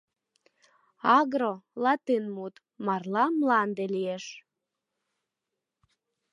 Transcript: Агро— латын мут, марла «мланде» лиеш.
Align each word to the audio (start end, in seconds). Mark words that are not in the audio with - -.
Агро— 1.17 1.53
латын 1.83 2.25
мут, 2.35 2.55
марла 2.85 3.25
«мланде» 3.39 3.85
лиеш. 3.95 4.25